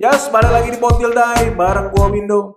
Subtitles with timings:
[0.00, 2.56] Yes, balik lagi di Potil Dai bareng gua Windo.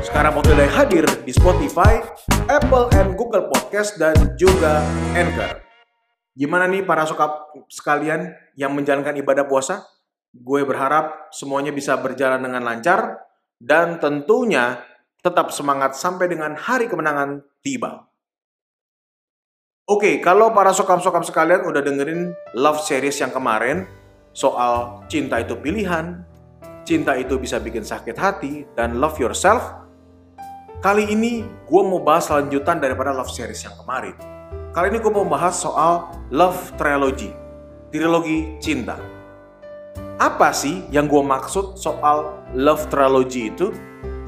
[0.00, 2.00] Sekarang Potil Dai hadir di Spotify,
[2.48, 4.80] Apple and Google Podcast dan juga
[5.12, 5.60] Anchor.
[6.32, 9.84] Gimana nih para sokap sekalian yang menjalankan ibadah puasa?
[10.32, 13.20] Gue berharap semuanya bisa berjalan dengan lancar
[13.60, 14.80] dan tentunya
[15.20, 18.08] tetap semangat sampai dengan hari kemenangan tiba.
[19.84, 23.84] Oke, kalau para sokap-sokap sekalian udah dengerin love series yang kemarin,
[24.30, 26.22] soal cinta itu pilihan,
[26.86, 29.62] cinta itu bisa bikin sakit hati, dan love yourself.
[30.80, 34.16] Kali ini gue mau bahas lanjutan daripada love series yang kemarin.
[34.70, 37.34] Kali ini gue mau bahas soal love trilogy,
[37.92, 38.96] trilogi cinta.
[40.20, 43.74] Apa sih yang gue maksud soal love trilogy itu?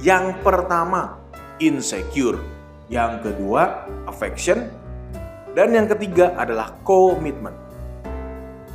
[0.03, 1.23] Yang pertama,
[1.63, 2.43] insecure.
[2.91, 4.67] Yang kedua, affection.
[5.55, 7.62] Dan yang ketiga adalah commitment.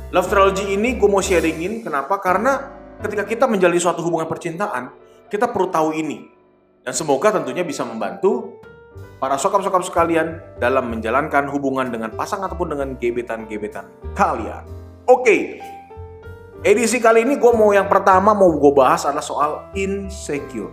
[0.08, 2.16] Love trilogy ini gue mau sharingin kenapa?
[2.16, 2.72] Karena
[3.04, 4.88] ketika kita menjalani suatu hubungan percintaan,
[5.28, 6.24] kita perlu tahu ini.
[6.80, 8.56] Dan semoga tentunya bisa membantu
[9.20, 13.84] para sokap-sokap sekalian dalam menjalankan hubungan dengan pasangan ataupun dengan gebetan-gebetan
[14.16, 14.64] kalian.
[15.04, 15.60] Oke,
[16.64, 20.72] edisi kali ini gue mau yang pertama mau gue bahas adalah soal insecure.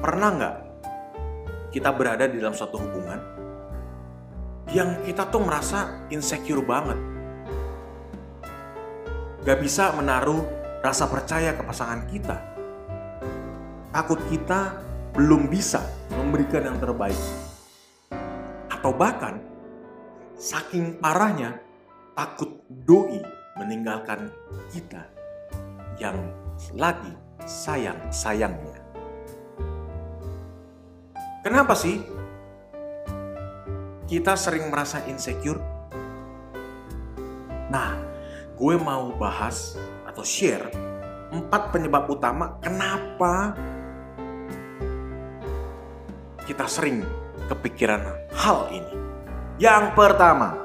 [0.00, 0.56] Pernah nggak
[1.68, 3.20] kita berada di dalam suatu hubungan
[4.72, 7.17] yang kita tuh merasa insecure banget?
[9.46, 10.42] Gak bisa menaruh
[10.82, 12.36] rasa percaya ke pasangan kita.
[13.94, 14.78] Takut kita
[15.14, 15.82] belum bisa
[16.14, 17.18] memberikan yang terbaik.
[18.70, 19.42] Atau bahkan,
[20.38, 21.58] saking parahnya,
[22.14, 23.18] takut doi
[23.58, 24.30] meninggalkan
[24.70, 25.02] kita
[25.98, 26.14] yang
[26.78, 27.10] lagi
[27.42, 28.78] sayang-sayangnya.
[31.42, 32.02] Kenapa sih
[34.06, 35.58] kita sering merasa insecure?
[37.68, 38.07] Nah,
[38.58, 40.66] gue mau bahas atau share
[41.30, 43.54] empat penyebab utama kenapa
[46.42, 47.04] kita sering
[47.46, 48.94] kepikiran hal ini.
[49.60, 50.58] Yang pertama,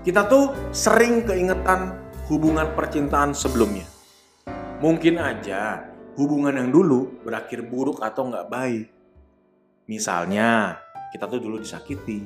[0.00, 1.92] kita tuh sering keingetan
[2.26, 3.84] hubungan percintaan sebelumnya.
[4.80, 5.84] Mungkin aja
[6.16, 8.86] hubungan yang dulu berakhir buruk atau nggak baik.
[9.90, 10.80] Misalnya,
[11.12, 12.24] kita tuh dulu disakiti,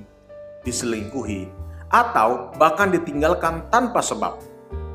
[0.62, 1.50] diselingkuhi,
[1.90, 4.51] atau bahkan ditinggalkan tanpa sebab.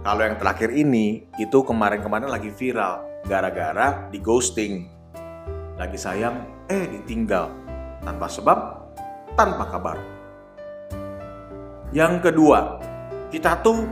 [0.08, 3.04] Kalau yang terakhir ini, itu kemarin-kemarin lagi viral.
[3.28, 4.88] Gara-gara di ghosting.
[5.76, 7.52] Lagi sayang, eh ditinggal.
[8.08, 8.88] Tanpa sebab,
[9.36, 10.00] tanpa kabar.
[11.92, 12.80] Yang kedua,
[13.36, 13.84] kita tuh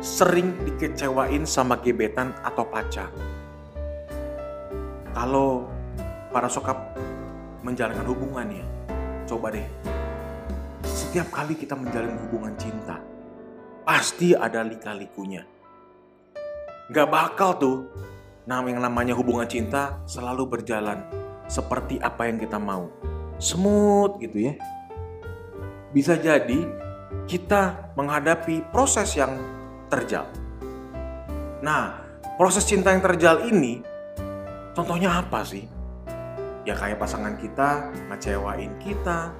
[0.00, 3.12] sering dikecewain sama gebetan atau pacar.
[5.12, 5.68] Kalau
[6.32, 6.96] para sokap
[7.60, 8.64] menjalankan hubungannya,
[9.28, 9.68] coba deh.
[10.80, 13.04] Setiap kali kita menjalin hubungan cinta,
[13.84, 15.57] pasti ada lika-likunya
[16.88, 17.78] Gak bakal tuh
[18.48, 21.04] nah yang namanya hubungan cinta selalu berjalan
[21.44, 22.88] seperti apa yang kita mau.
[23.36, 24.56] Smooth gitu ya.
[25.92, 26.64] Bisa jadi
[27.28, 29.36] kita menghadapi proses yang
[29.92, 30.24] terjal.
[31.60, 32.08] Nah,
[32.40, 33.84] proses cinta yang terjal ini
[34.72, 35.68] contohnya apa sih?
[36.64, 39.36] Ya kayak pasangan kita ngecewain kita.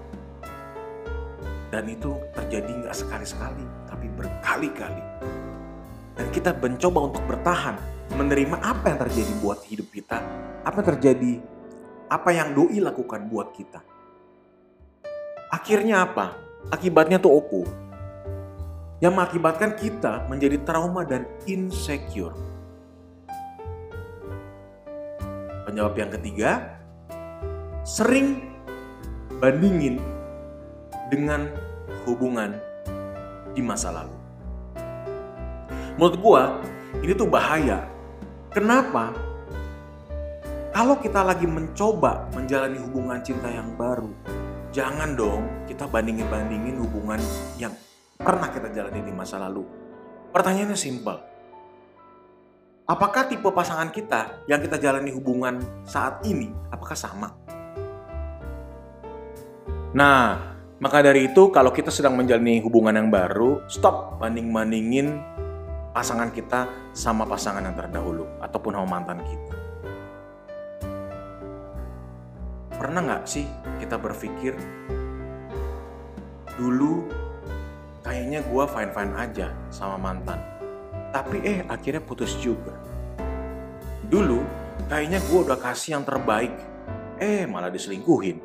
[1.73, 5.05] Dan itu terjadi nggak sekali-sekali, tapi berkali-kali
[6.19, 7.79] dan kita mencoba untuk bertahan
[8.19, 10.19] menerima apa yang terjadi buat hidup kita
[10.67, 11.33] apa yang terjadi
[12.09, 13.85] apa yang doi lakukan buat kita.
[15.53, 16.37] Akhirnya apa?
[16.73, 17.63] Akibatnya tuh oku.
[18.99, 22.35] Yang mengakibatkan kita menjadi trauma dan insecure.
[25.69, 26.81] Penyebab yang ketiga
[27.85, 28.57] sering
[29.39, 30.01] bandingin
[31.13, 31.53] dengan
[32.09, 32.57] hubungan
[33.53, 34.18] di masa lalu
[35.99, 36.43] Menurut gue
[37.03, 37.83] ini tuh bahaya.
[38.55, 39.11] Kenapa?
[40.71, 44.07] Kalau kita lagi mencoba menjalani hubungan cinta yang baru,
[44.71, 47.19] jangan dong kita bandingin-bandingin hubungan
[47.59, 47.75] yang
[48.15, 49.67] pernah kita jalani di masa lalu.
[50.31, 51.19] Pertanyaannya simpel.
[52.87, 57.35] Apakah tipe pasangan kita yang kita jalani hubungan saat ini, apakah sama?
[59.99, 65.39] Nah, maka dari itu kalau kita sedang menjalani hubungan yang baru, stop banding-bandingin
[65.93, 69.55] pasangan kita sama pasangan yang terdahulu ataupun sama mantan kita.
[72.79, 73.47] Pernah nggak sih
[73.83, 74.55] kita berpikir
[76.55, 77.07] dulu
[78.07, 80.39] kayaknya gue fine fine aja sama mantan,
[81.11, 82.75] tapi eh akhirnya putus juga.
[84.07, 84.41] Dulu
[84.87, 86.55] kayaknya gue udah kasih yang terbaik,
[87.19, 88.39] eh malah diselingkuhin.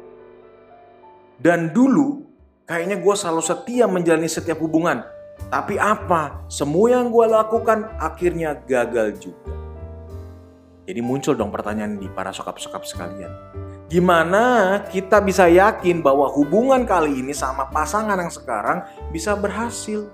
[1.38, 2.26] Dan dulu
[2.66, 5.06] kayaknya gue selalu setia menjalani setiap hubungan,
[5.54, 6.50] Tapi apa?
[6.50, 9.54] Semua yang gue lakukan akhirnya gagal juga.
[10.90, 13.30] Jadi muncul dong pertanyaan di para sokap-sokap sekalian.
[13.86, 18.82] Gimana kita bisa yakin bahwa hubungan kali ini sama pasangan yang sekarang
[19.14, 20.10] bisa berhasil?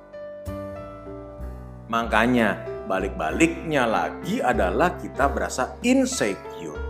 [1.87, 2.59] Makanya
[2.91, 6.83] balik-baliknya lagi adalah kita berasa insecure.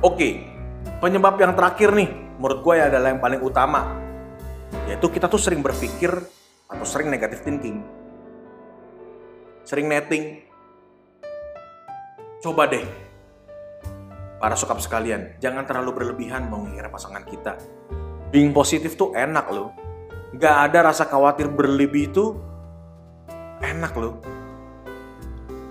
[0.00, 0.48] Oke,
[0.96, 2.08] penyebab yang terakhir nih
[2.40, 4.01] menurut gue ya adalah yang paling utama.
[4.88, 6.10] Yaitu kita tuh sering berpikir
[6.68, 7.84] atau sering negatif thinking.
[9.64, 10.44] Sering netting.
[12.42, 12.84] Coba deh
[14.42, 17.62] para sokap sekalian, jangan terlalu berlebihan mengira pasangan kita.
[18.34, 19.70] Being positif tuh enak loh.
[20.34, 22.34] Gak ada rasa khawatir berlebih itu
[23.62, 24.18] enak loh.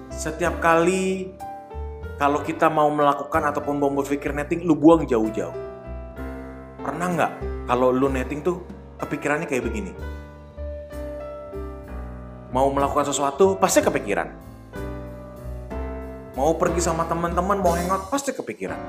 [0.07, 1.35] Setiap kali
[2.15, 5.57] kalau kita mau melakukan ataupun mau berpikir netting, lu buang jauh-jauh.
[6.79, 7.31] Pernah nggak
[7.67, 8.61] kalau lu netting tuh
[9.01, 9.91] kepikirannya kayak begini?
[12.53, 14.51] Mau melakukan sesuatu, pasti kepikiran
[16.31, 18.79] Mau pergi sama teman-teman, mau hangout, pasti kepikiran.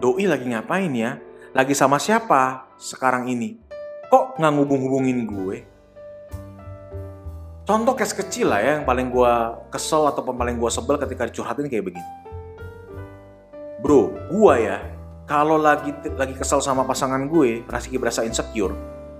[0.00, 1.20] Doi lagi ngapain ya?
[1.52, 3.60] Lagi sama siapa sekarang ini?
[4.08, 5.56] Kok nggak ngubung-hubungin gue?
[7.68, 9.32] Contoh case kecil lah ya yang paling gue
[9.68, 12.10] kesel ataupun paling gue sebel ketika dicurhatin kayak begini.
[13.84, 14.80] Bro, gue ya,
[15.28, 18.72] kalau lagi lagi kesel sama pasangan gue, rasa berasa insecure,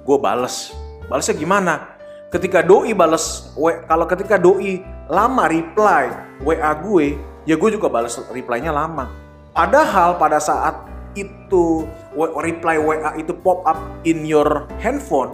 [0.06, 0.70] gue bales.
[1.10, 1.98] Balesnya gimana?
[2.30, 3.50] Ketika doi bales,
[3.90, 6.10] kalau ketika doi lama reply
[6.46, 9.10] WA gue, ya gue juga balas reply-nya lama.
[9.50, 10.86] Padahal pada saat
[11.18, 11.86] itu
[12.16, 15.32] reply WA itu pop up in your handphone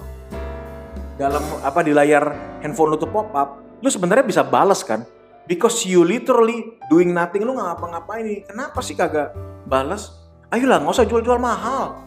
[1.18, 2.32] dalam apa di layar
[2.62, 5.04] handphone lu tuh pop up, lu sebenarnya bisa balas kan?
[5.42, 8.38] Because you literally doing nothing, lu nggak ngapa-ngapain nih.
[8.46, 9.34] Kenapa sih kagak
[9.66, 10.22] balas?
[10.54, 11.98] Ayolah, nggak usah jual-jual mahal.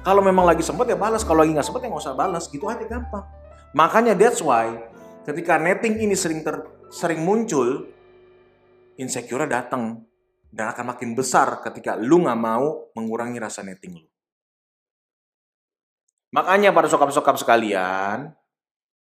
[0.00, 2.64] Kalau memang lagi sempet ya balas, kalau lagi nggak sempet ya nggak usah balas, gitu
[2.72, 3.20] aja gampang.
[3.76, 4.80] Makanya that's why
[5.28, 7.84] ketika netting ini sering ter, sering muncul,
[8.96, 10.08] insecure datang
[10.48, 14.08] dan akan makin besar ketika lu nggak mau mengurangi rasa netting lu.
[16.32, 18.32] Makanya para sokap-sokap sekalian,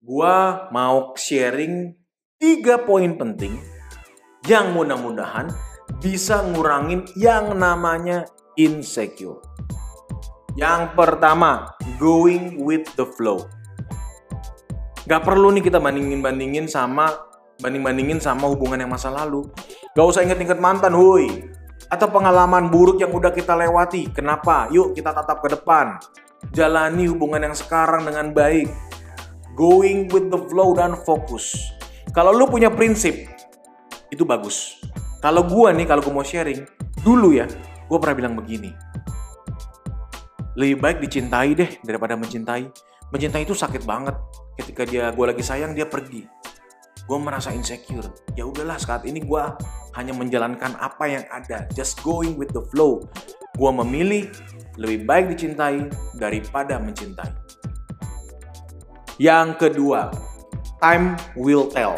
[0.03, 1.95] gua mau sharing
[2.35, 3.55] tiga poin penting
[4.51, 5.47] yang mudah-mudahan
[6.03, 8.27] bisa ngurangin yang namanya
[8.59, 9.39] insecure.
[10.57, 13.45] Yang pertama, going with the flow.
[15.05, 17.29] Gak perlu nih kita bandingin-bandingin sama
[17.59, 19.45] banding-bandingin sama hubungan yang masa lalu.
[19.93, 21.51] Gak usah inget-inget mantan, hui.
[21.91, 24.09] Atau pengalaman buruk yang udah kita lewati.
[24.13, 24.71] Kenapa?
[24.71, 25.99] Yuk kita tatap ke depan.
[26.55, 28.71] Jalani hubungan yang sekarang dengan baik.
[29.59, 31.51] Going with the flow dan fokus.
[32.15, 33.27] Kalau lu punya prinsip,
[34.09, 34.79] itu bagus.
[35.19, 36.63] Kalau gua nih, kalau gue mau sharing,
[37.03, 37.45] dulu ya,
[37.85, 38.71] gue pernah bilang begini.
[40.59, 42.67] Lebih baik dicintai deh daripada mencintai.
[43.15, 44.19] Mencintai itu sakit banget.
[44.59, 46.27] Ketika dia gue lagi sayang, dia pergi
[47.09, 48.05] gue merasa insecure.
[48.37, 49.43] Ya udahlah saat ini gue
[49.97, 53.01] hanya menjalankan apa yang ada, just going with the flow.
[53.57, 54.29] Gue memilih
[54.77, 55.89] lebih baik dicintai
[56.21, 57.33] daripada mencintai.
[59.17, 60.13] Yang kedua,
[60.77, 61.97] time will tell.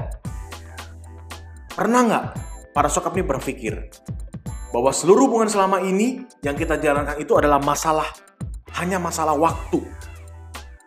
[1.76, 2.26] Pernah nggak
[2.72, 3.76] para sokap ini berpikir
[4.72, 8.08] bahwa seluruh hubungan selama ini yang kita jalankan itu adalah masalah,
[8.78, 9.84] hanya masalah waktu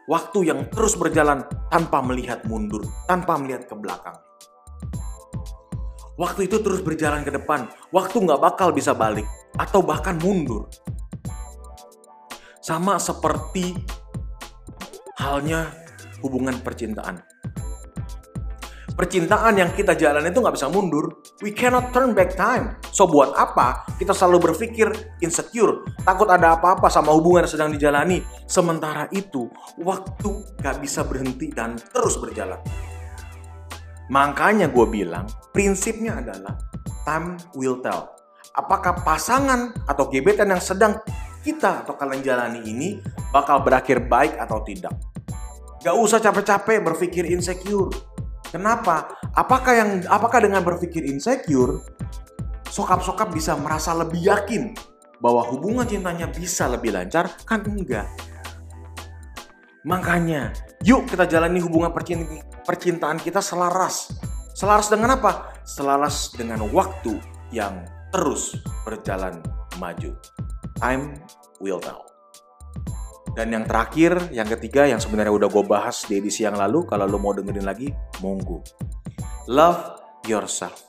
[0.05, 4.21] Waktu yang terus berjalan tanpa melihat mundur, tanpa melihat ke belakang.
[6.21, 9.25] Waktu itu terus berjalan ke depan, waktu nggak bakal bisa balik
[9.57, 10.69] atau bahkan mundur.
[12.61, 13.73] Sama seperti
[15.17, 15.73] halnya
[16.21, 17.25] hubungan percintaan.
[18.95, 21.19] Percintaan yang kita jalan itu nggak bisa mundur.
[21.43, 22.79] We cannot turn back time.
[22.95, 28.23] So buat apa kita selalu berpikir insecure, takut ada apa-apa sama hubungan yang sedang dijalani.
[28.47, 29.51] Sementara itu,
[29.83, 30.31] waktu
[30.63, 32.63] nggak bisa berhenti dan terus berjalan.
[34.15, 36.55] Makanya gue bilang, prinsipnya adalah
[37.03, 38.15] time will tell.
[38.55, 41.03] Apakah pasangan atau gebetan yang sedang
[41.43, 43.03] kita atau kalian jalani ini
[43.35, 44.95] bakal berakhir baik atau tidak.
[45.83, 48.14] Gak usah capek-capek berpikir insecure
[48.55, 49.19] Kenapa?
[49.35, 51.83] Apakah yang apakah dengan berpikir insecure,
[52.71, 54.71] sokap-sokap bisa merasa lebih yakin
[55.19, 57.35] bahwa hubungan cintanya bisa lebih lancar?
[57.43, 58.07] Kan enggak.
[59.83, 60.55] Makanya,
[60.87, 61.91] yuk kita jalani hubungan
[62.63, 64.15] percintaan kita selaras.
[64.55, 65.51] Selaras dengan apa?
[65.67, 67.19] Selaras dengan waktu
[67.51, 67.83] yang
[68.15, 68.55] terus
[68.87, 69.43] berjalan
[69.83, 70.15] maju.
[70.79, 71.19] Time
[71.59, 72.14] will tell.
[73.35, 77.11] Dan yang terakhir, yang ketiga yang sebenarnya udah gue bahas di edisi yang lalu, kalau
[77.11, 77.91] lo mau dengerin lagi,
[78.23, 78.63] monggo.
[79.51, 79.99] Love
[80.31, 80.87] yourself.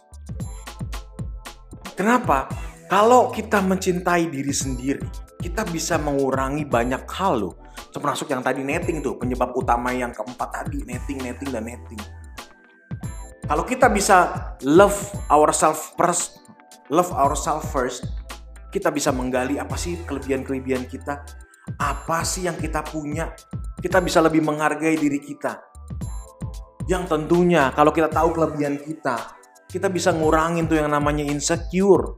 [1.97, 2.45] Kenapa?
[2.85, 5.01] Kalau kita mencintai diri sendiri,
[5.41, 7.57] kita bisa mengurangi banyak hal loh.
[7.89, 12.01] Termasuk yang tadi netting tuh, penyebab utama yang keempat tadi, netting, netting, dan netting.
[13.45, 14.97] Kalau kita bisa love
[15.33, 16.45] ourselves first,
[16.93, 18.05] love ourselves first,
[18.69, 21.25] kita bisa menggali apa sih kelebihan-kelebihan kita,
[21.79, 23.33] apa sih yang kita punya,
[23.81, 25.61] kita bisa lebih menghargai diri kita.
[26.85, 32.15] Yang tentunya kalau kita tahu kelebihan kita, kita bisa ngurangin tuh yang namanya insecure.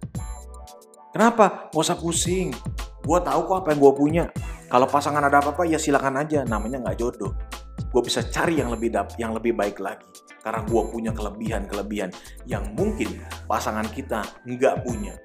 [1.16, 1.72] Kenapa?
[1.72, 2.54] Gak usah pusing.
[3.02, 4.24] Gue tahu kok apa yang gue punya.
[4.68, 6.44] Kalau pasangan ada apa-apa ya silakan aja.
[6.44, 7.32] Namanya nggak jodoh.
[7.90, 10.06] Gue bisa cari yang lebih dap, yang lebih baik lagi.
[10.44, 12.12] Karena gue punya kelebihan-kelebihan
[12.46, 15.16] yang mungkin pasangan kita nggak punya.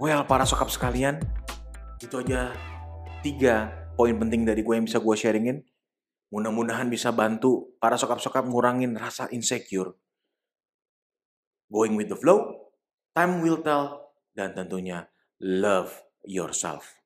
[0.00, 1.20] Well, para sokap sekalian,
[2.00, 2.56] itu aja
[3.20, 3.68] tiga
[4.00, 5.60] poin penting dari gue yang bisa gue sharingin.
[6.32, 9.92] Mudah-mudahan bisa bantu para sokap-sokap ngurangin rasa insecure
[11.70, 12.72] going with the flow,
[13.14, 15.06] time will tell, dan tentunya
[15.38, 15.94] love
[16.26, 16.98] yourself.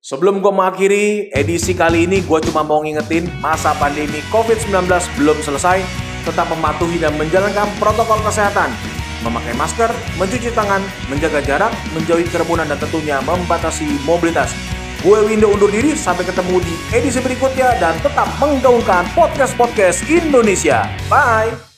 [0.00, 4.88] Sebelum gue mengakhiri edisi kali ini, gue cuma mau ngingetin masa pandemi COVID-19
[5.20, 5.84] belum selesai.
[6.24, 8.89] Tetap mematuhi dan menjalankan protokol kesehatan.
[9.20, 10.80] Memakai masker, mencuci tangan,
[11.12, 14.52] menjaga jarak, menjauhi kerumunan, dan tentunya membatasi mobilitas.
[15.00, 20.88] Gue Window undur diri, sampai ketemu di edisi berikutnya dan tetap menggaungkan podcast-podcast Indonesia.
[21.08, 21.69] Bye!